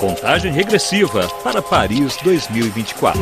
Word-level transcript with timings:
Contagem 0.00 0.50
regressiva 0.50 1.28
para 1.42 1.60
Paris 1.60 2.16
2024. 2.22 3.20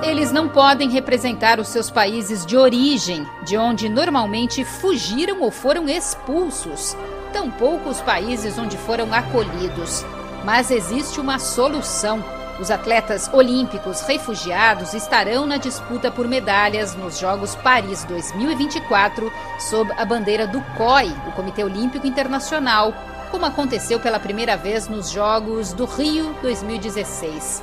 Eles 0.00 0.30
não 0.30 0.48
podem 0.48 0.90
representar 0.90 1.58
os 1.58 1.66
seus 1.66 1.90
países 1.90 2.46
de 2.46 2.56
origem, 2.56 3.26
de 3.42 3.56
onde 3.56 3.88
normalmente 3.88 4.64
fugiram 4.64 5.40
ou 5.40 5.50
foram 5.50 5.88
expulsos. 5.88 6.96
Tampouco 7.32 7.88
os 7.88 8.00
países 8.00 8.56
onde 8.58 8.76
foram 8.76 9.12
acolhidos. 9.12 10.04
Mas 10.44 10.70
existe 10.70 11.18
uma 11.18 11.40
solução. 11.40 12.22
Os 12.60 12.70
atletas 12.70 13.30
olímpicos 13.32 14.02
refugiados 14.02 14.92
estarão 14.92 15.46
na 15.46 15.56
disputa 15.56 16.10
por 16.10 16.28
medalhas 16.28 16.94
nos 16.94 17.18
Jogos 17.18 17.54
Paris 17.56 18.04
2024 18.04 19.32
sob 19.58 19.90
a 19.96 20.04
bandeira 20.04 20.46
do 20.46 20.60
COI, 20.76 21.08
o 21.26 21.32
Comitê 21.32 21.64
Olímpico 21.64 22.06
Internacional, 22.06 22.92
como 23.30 23.46
aconteceu 23.46 23.98
pela 23.98 24.20
primeira 24.20 24.58
vez 24.58 24.88
nos 24.88 25.10
Jogos 25.10 25.72
do 25.72 25.86
Rio 25.86 26.34
2016. 26.42 27.62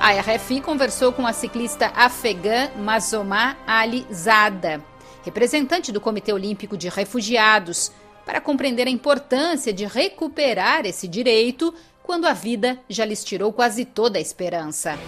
A 0.00 0.10
RFI 0.10 0.62
conversou 0.62 1.12
com 1.12 1.24
a 1.24 1.32
ciclista 1.32 1.92
afegã 1.94 2.70
Mazomá 2.76 3.56
Ali 3.64 4.04
Zada, 4.12 4.82
representante 5.24 5.92
do 5.92 6.00
Comitê 6.00 6.32
Olímpico 6.32 6.76
de 6.76 6.88
Refugiados, 6.88 7.92
para 8.26 8.40
compreender 8.40 8.88
a 8.88 8.90
importância 8.90 9.72
de 9.72 9.86
recuperar 9.86 10.84
esse 10.84 11.06
direito 11.06 11.72
quando 12.08 12.24
a 12.24 12.32
vida 12.32 12.78
já 12.88 13.04
lhes 13.04 13.22
tirou 13.22 13.52
quase 13.52 13.84
toda 13.84 14.16
a 14.16 14.20
esperança. 14.20 14.98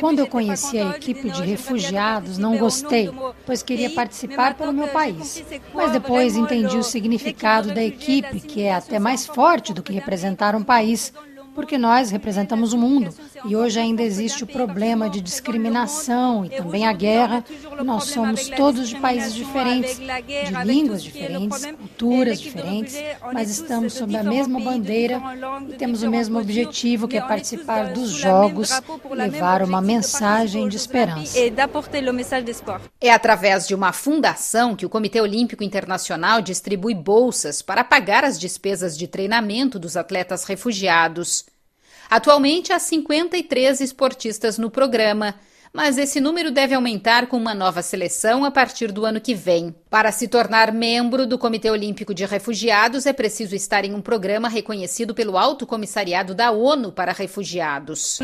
Quando 0.00 0.18
eu 0.18 0.26
conheci 0.26 0.76
a 0.76 0.90
equipe 0.90 1.30
de 1.30 1.42
refugiados, 1.44 2.36
não 2.36 2.58
gostei, 2.58 3.08
pois 3.46 3.62
queria 3.62 3.88
participar 3.90 4.54
pelo 4.54 4.72
meu 4.72 4.88
país. 4.88 5.44
Mas 5.72 5.92
depois 5.92 6.34
entendi 6.34 6.76
o 6.76 6.82
significado 6.82 7.72
da 7.72 7.84
equipe, 7.84 8.40
que 8.40 8.62
é 8.62 8.74
até 8.74 8.98
mais 8.98 9.24
forte 9.24 9.72
do 9.72 9.84
que 9.84 9.92
representar 9.92 10.56
um 10.56 10.64
país 10.64 11.12
porque 11.54 11.76
nós 11.76 12.12
representamos 12.12 12.72
o 12.72 12.78
mundo 12.78 13.12
e 13.44 13.56
hoje 13.56 13.78
ainda 13.78 14.02
existe 14.02 14.44
o 14.44 14.46
problema 14.46 15.08
de 15.08 15.20
discriminação 15.20 16.44
e 16.44 16.50
também 16.50 16.86
a 16.86 16.92
guerra. 16.92 17.44
Nós 17.84 18.04
somos 18.04 18.48
todos 18.48 18.88
de 18.88 18.96
países 18.96 19.34
diferentes, 19.34 19.98
de 19.98 20.64
línguas 20.64 21.02
diferentes, 21.02 21.64
culturas 21.66 22.40
diferentes, 22.40 22.96
mas 23.32 23.50
estamos 23.50 23.92
sob 23.94 24.16
a 24.16 24.22
mesma 24.22 24.60
bandeira 24.60 25.20
e 25.68 25.74
temos 25.74 26.02
o 26.02 26.10
mesmo 26.10 26.38
objetivo, 26.38 27.08
que 27.08 27.16
é 27.16 27.20
participar 27.20 27.92
dos 27.92 28.10
Jogos 28.10 28.70
e 28.70 29.14
levar 29.14 29.62
uma 29.62 29.80
mensagem 29.80 30.68
de 30.68 30.76
esperança. 30.76 31.38
É 33.00 33.10
através 33.10 33.66
de 33.66 33.74
uma 33.74 33.92
fundação 33.92 34.74
que 34.74 34.86
o 34.86 34.88
Comitê 34.88 35.20
Olímpico 35.20 35.62
Internacional 35.62 36.40
distribui 36.42 36.94
bolsas 36.94 37.62
para 37.62 37.84
pagar 37.84 38.24
as 38.24 38.38
despesas 38.38 38.96
de 38.96 39.06
treinamento 39.06 39.78
dos 39.78 39.96
atletas 39.96 40.44
refugiados. 40.44 41.46
Atualmente 42.10 42.72
há 42.72 42.78
53 42.78 43.80
esportistas 43.80 44.56
no 44.56 44.70
programa, 44.70 45.34
mas 45.72 45.98
esse 45.98 46.20
número 46.20 46.50
deve 46.50 46.74
aumentar 46.74 47.26
com 47.26 47.36
uma 47.36 47.54
nova 47.54 47.82
seleção 47.82 48.44
a 48.44 48.50
partir 48.50 48.90
do 48.90 49.04
ano 49.04 49.20
que 49.20 49.34
vem. 49.34 49.74
Para 49.90 50.10
se 50.10 50.26
tornar 50.26 50.72
membro 50.72 51.26
do 51.26 51.38
Comitê 51.38 51.70
Olímpico 51.70 52.14
de 52.14 52.24
Refugiados, 52.24 53.04
é 53.04 53.12
preciso 53.12 53.54
estar 53.54 53.84
em 53.84 53.94
um 53.94 54.00
programa 54.00 54.48
reconhecido 54.48 55.14
pelo 55.14 55.36
Alto 55.36 55.66
Comissariado 55.66 56.34
da 56.34 56.50
ONU 56.50 56.90
para 56.92 57.12
Refugiados. 57.12 58.18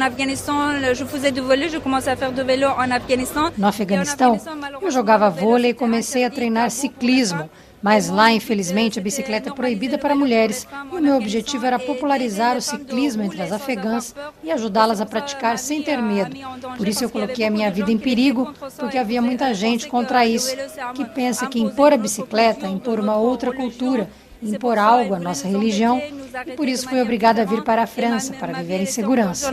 No 3.59 3.67
Afeganistão, 3.67 4.41
eu 4.81 4.91
jogava 4.91 5.29
vôlei 5.29 5.73
e 5.73 5.75
comecei 5.75 6.25
a 6.25 6.31
treinar 6.31 6.71
ciclismo. 6.71 7.51
Mas 7.85 8.09
lá, 8.09 8.33
infelizmente, 8.33 8.99
a 8.99 9.03
bicicleta 9.03 9.51
é 9.51 9.53
proibida 9.53 9.99
para 9.99 10.15
mulheres 10.15 10.67
e 10.91 10.97
o 10.97 11.03
meu 11.03 11.17
objetivo 11.17 11.67
era 11.67 11.79
popularizar 11.79 12.57
o 12.57 12.63
ciclismo 12.63 13.23
entre 13.23 13.43
as 13.43 13.53
afegãs 13.53 14.15
e 14.43 14.51
ajudá-las 14.51 15.03
a 15.03 15.07
praticar 15.07 15.59
sem 15.59 15.83
ter 15.83 16.01
medo. 16.01 16.35
Por 16.79 16.89
isso 16.89 17.05
eu 17.05 17.11
coloquei 17.11 17.47
a 17.47 17.51
minha 17.51 17.71
vida 17.71 17.93
em 17.93 17.99
perigo, 17.99 18.55
porque 18.79 18.97
havia 18.97 19.21
muita 19.21 19.53
gente 19.53 19.87
contra 19.87 20.25
isso, 20.25 20.57
que 20.95 21.05
pensa 21.05 21.47
que 21.47 21.61
impor 21.61 21.93
a 21.93 21.99
bicicleta 21.99 22.67
é 22.67 22.71
impor 22.71 22.99
uma 22.99 23.17
outra 23.17 23.53
cultura 23.53 24.09
impor 24.45 24.79
algo 24.79 25.15
à 25.15 25.19
nossa 25.19 25.49
religião 25.49 26.01
e 26.47 26.53
por 26.53 26.69
isso 26.69 26.89
fui 26.89 27.01
obrigada 27.01 27.43
a 27.43 27.45
vir 27.45 27.63
para 27.63 27.83
a 27.83 27.87
França 27.87 28.35
para 28.35 28.53
viver 28.53 28.81
em 28.81 28.87
segurança. 28.87 29.53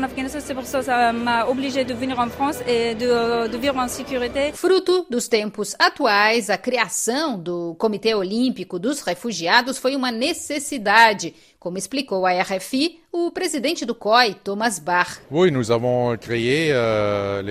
Fruto 4.53 5.05
dos 5.09 5.27
tempos 5.27 5.75
atuais, 5.79 6.49
a 6.49 6.57
criação 6.57 7.39
do 7.39 7.75
Comitê 7.75 8.15
Olímpico 8.15 8.79
dos 8.79 9.01
Refugiados 9.01 9.77
foi 9.77 9.95
uma 9.95 10.11
necessidade, 10.11 11.33
como 11.61 11.77
explicou 11.77 12.25
a 12.25 12.31
RFI 12.41 13.01
o 13.13 13.29
presidente 13.29 13.85
do 13.85 13.93
COI, 13.93 14.35
Thomas 14.41 14.79
Bach. 14.79 15.19
Euh, 16.71 17.43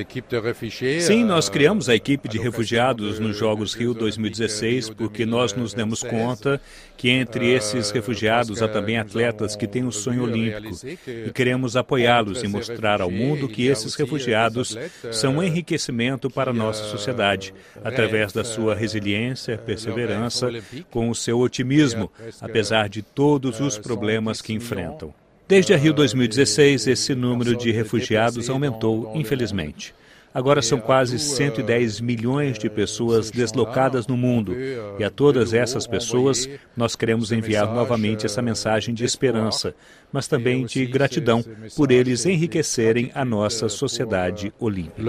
Sim, 1.01 1.25
nós 1.25 1.47
euh, 1.49 1.53
criamos 1.53 1.89
a 1.89 1.95
equipe 1.95 2.29
de 2.29 2.39
refugiados 2.39 3.21
nos 3.21 3.37
Jogos 3.37 3.75
Rio 3.75 3.95
2016 3.95 4.91
porque 4.91 5.25
nós 5.25 5.53
nos 5.53 5.75
demos 5.75 6.03
conta 6.03 6.61
que 6.97 7.11
entre 7.11 7.53
euh, 7.53 7.57
esses 7.59 7.91
refugiados 7.91 8.63
há 8.63 8.69
também 8.69 8.99
atletas 8.99 9.55
que 9.55 9.69
têm 9.69 9.85
o 9.85 9.89
um 9.89 9.93
sonho 9.93 10.25
olímpico 10.25 10.75
e 11.07 11.31
queremos 11.31 11.77
apoiá-los 11.77 12.43
e 12.43 12.49
mostrar 12.49 13.03
ao 13.03 13.11
mundo 13.11 13.49
que 13.49 13.67
esses 13.67 13.95
refugiados 13.95 14.77
são 15.13 15.37
um 15.37 15.43
enriquecimento 15.43 16.29
para 16.31 16.51
a 16.51 16.55
nossa 16.55 16.85
sociedade, 16.85 17.55
através 17.85 18.33
da 18.33 18.45
sua 18.45 18.75
resiliência, 18.75 19.59
perseverança, 19.59 20.51
com 20.91 21.11
o 21.11 21.15
seu 21.15 21.39
otimismo, 21.39 22.11
apesar 22.41 22.89
de 22.89 23.03
todos 23.03 23.61
os 23.61 23.77
problemas 23.77 24.00
que 24.43 24.53
enfrentam. 24.53 25.15
Desde 25.47 25.75
a 25.75 25.77
Rio 25.77 25.93
2016, 25.93 26.87
esse 26.87 27.15
número 27.15 27.57
de 27.57 27.73
refugiados 27.73 28.49
aumentou, 28.49 29.13
infelizmente. 29.17 29.95
Agora 30.33 30.63
são 30.63 30.79
quase 30.79 31.19
110 31.19 32.01
milhões 32.01 32.57
de 32.57 32.71
pessoas 32.71 33.33
deslocadas 33.33 34.07
no 34.07 34.17
mundo, 34.17 34.55
e 34.97 35.03
a 35.03 35.11
todas 35.11 35.53
essas 35.53 35.89
pessoas 35.89 36.49
nós 36.77 36.95
queremos 36.95 37.33
enviar 37.33 37.67
novamente 37.75 38.27
essa 38.27 38.41
mensagem 38.41 38.95
de 38.95 39.05
esperança, 39.05 39.75
mas 40.13 40.29
também 40.29 40.65
de 40.65 40.87
gratidão 40.87 41.45
por 41.77 41.91
eles 41.91 42.27
enriquecerem 42.27 43.11
a 43.13 43.25
nossa 43.25 43.69
sociedade 43.69 44.53
olímpica. 44.61 45.03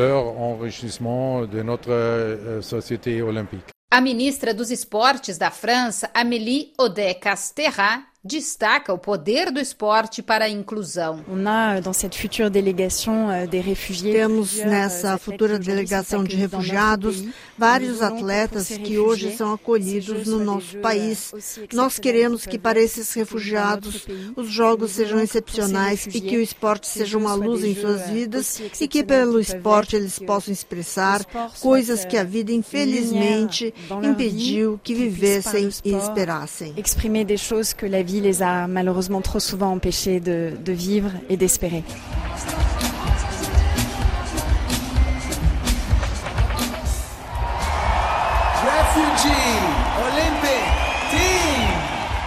A 3.92 4.02
ministra 4.02 4.54
dos 4.56 4.72
Esportes 4.72 5.38
da 5.38 5.52
França, 5.52 6.10
Amélie 6.16 6.72
Oudéa-Castéra, 6.80 8.06
destaca 8.24 8.94
o 8.94 9.00
poder 9.00 9.52
do 9.52 9.60
esporte 9.60 10.22
para 10.22 10.46
a 10.46 10.50
inclusão. 10.50 11.26
Euh, 11.28 11.82
Temos 14.04 14.58
nessa 14.58 15.18
futura 15.18 15.58
delegação 15.58 16.24
de 16.24 16.36
refugiados 16.36 17.24
vários 17.58 18.02
atletas 18.02 18.68
que 18.68 19.00
hoje 19.00 19.36
são 19.36 19.54
acolhidos 19.54 20.28
no 20.28 20.40
nosso 20.40 20.78
país. 20.78 21.34
Nós 21.74 21.98
queremos 21.98 22.46
que 22.46 22.60
para 22.60 22.80
esses 22.80 23.12
refugiados 23.14 24.06
os 24.36 24.50
jogos 24.52 24.92
sejam 24.92 25.20
excepcionais 25.20 26.06
e 26.06 26.22
que 26.22 26.38
o 26.38 26.42
esporte 26.42 26.88
seja 26.88 27.18
uma 27.18 27.34
luz 27.34 27.64
em 27.64 27.74
suas 27.74 28.08
vidas 28.08 28.62
e 28.80 28.88
que 28.88 29.04
pelo 29.04 29.40
esporte 29.40 29.96
eles 29.96 30.20
possam 30.20 30.54
expressar 30.54 31.26
coisas 31.60 32.06
que 32.06 32.18
a 32.18 32.24
vida 32.24 32.52
infelizmente 32.52 33.74
impediu 34.04 34.80
que 34.84 34.94
vivessem 34.94 35.70
e 35.84 35.94
esperassem. 35.96 36.76
Exprimer 36.78 37.26
des 37.26 37.42
choses 37.42 37.74
que 37.74 37.88
la 37.88 38.04
vie 38.04 38.11
les 38.20 38.42
a 38.42 38.68
malheureusement 38.68 39.22
trop 39.22 39.40
souvent 39.40 39.72
empêchés 39.72 40.20
de, 40.20 40.58
de 40.64 40.72
vivre 40.74 41.12
et 41.30 41.38
d'espérer. 41.38 41.84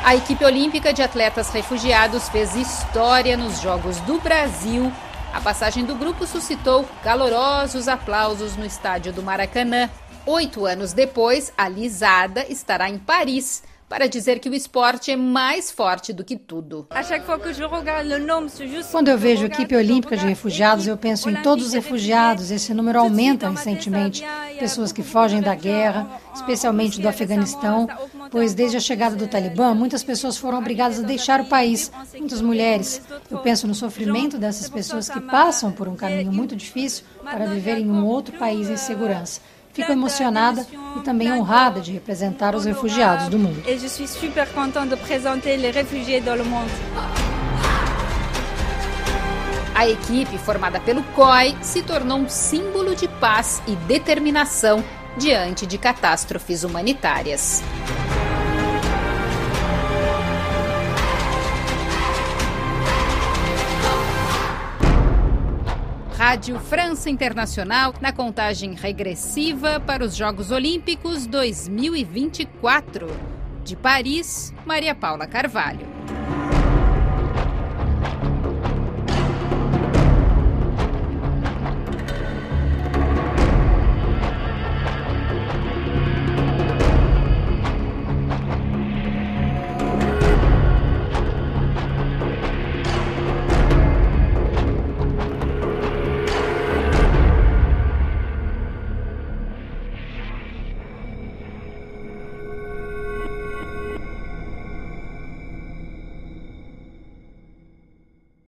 A 0.05 0.17
equipe 0.17 0.45
olímpica 0.45 0.93
de 0.93 1.03
atletas 1.03 1.51
refugiados 1.51 2.29
fez 2.29 2.55
história 2.55 3.37
nos 3.37 3.61
Jogos 3.61 3.99
do 4.01 4.21
Brasil. 4.21 4.93
A 5.33 5.41
passagem 5.41 5.85
do 5.85 5.95
grupo 5.95 6.27
suscitou 6.27 6.85
calorosos 7.03 7.89
aplausos 7.89 8.55
no 8.55 8.67
estádio 8.67 9.13
do 9.13 9.23
Maracanã. 9.23 9.89
Oito 10.27 10.67
anos 10.67 10.93
depois, 10.93 11.53
a 11.57 11.69
Lisada 11.69 12.47
estará 12.49 12.89
em 12.89 12.99
Paris 12.99 13.63
para 13.95 14.09
dizer 14.09 14.41
que 14.41 14.49
o 14.49 14.55
esporte 14.55 15.13
é 15.13 15.17
mais 15.17 15.71
forte 15.71 16.13
do 16.13 16.25
que 16.25 16.37
tudo. 16.37 16.89
Quando 18.91 19.07
eu 19.07 19.17
vejo 19.17 19.45
a 19.45 19.47
equipe 19.47 19.77
olímpica 19.77 20.17
de 20.17 20.27
refugiados, 20.27 20.89
eu 20.89 20.97
penso 20.97 21.31
em 21.31 21.37
todos 21.43 21.69
os 21.69 21.73
refugiados. 21.75 22.51
Esse 22.51 22.75
número 22.75 22.99
aumenta 22.99 23.49
recentemente. 23.49 24.25
Pessoas 24.59 24.91
que 24.91 25.05
fogem 25.05 25.41
da 25.41 25.55
guerra, 25.55 26.21
especialmente 26.35 27.01
do 27.01 27.09
Afeganistão, 27.09 27.87
pois 28.33 28.53
desde 28.53 28.79
a 28.79 28.81
chegada 28.81 29.15
do 29.15 29.29
Talibã, 29.29 29.73
muitas 29.75 30.03
pessoas 30.03 30.37
foram 30.37 30.59
obrigadas 30.59 30.99
a 30.99 31.03
deixar 31.03 31.41
o 31.41 31.45
país, 31.45 31.93
muitas 32.19 32.41
mulheres. 32.41 33.01
Eu 33.31 33.39
penso 33.39 33.69
no 33.69 33.77
sofrimento 33.77 34.39
dessas 34.39 34.69
pessoas 34.69 35.09
que 35.09 35.21
passam 35.21 35.71
por 35.71 35.87
um 35.87 35.95
caminho 35.95 36.33
muito 36.33 36.57
difícil 36.57 37.05
para 37.23 37.47
viver 37.47 37.79
em 37.79 37.89
um 37.89 38.05
outro 38.05 38.37
país 38.39 38.69
em 38.69 38.77
segurança. 38.77 39.41
Fico 39.75 39.91
emocionada 39.91 40.65
e 40.97 41.01
também 41.01 41.33
honrada 41.33 41.81
de 41.81 41.93
representar 41.93 42.55
os 42.55 42.65
refugiados 42.65 43.29
do 43.29 43.39
mundo. 43.39 43.63
E 43.67 43.79
suis 43.89 44.09
super 44.11 44.49
contente 44.51 44.89
de 44.89 44.95
apresentar 44.95 45.37
os 45.37 45.75
refugiados 45.75 46.39
do 46.39 46.45
mundo. 46.45 46.71
A 49.75 49.89
equipe, 49.89 50.39
formada 50.39 50.79
pelo 50.79 51.03
COI, 51.03 51.57
se 51.61 51.83
tornou 51.83 52.19
um 52.19 52.29
símbolo 52.29 52.95
de 52.95 53.09
paz 53.09 53.61
e 53.67 53.75
determinação 53.75 54.85
diante 55.19 55.67
de 55.67 55.77
catástrofes 55.77 56.63
humanitárias. 56.63 57.61
Rádio 66.27 66.59
França 66.59 67.11
Internacional 67.11 67.93
na 68.01 68.11
contagem 68.11 68.73
regressiva 68.73 69.79
para 69.79 70.03
os 70.03 70.17
Jogos 70.17 70.51
Olímpicos 70.51 71.27
2024. 71.27 73.09
De 73.63 73.77
Paris, 73.77 74.51
Maria 74.65 74.95
Paula 74.95 75.27
Carvalho. 75.27 75.87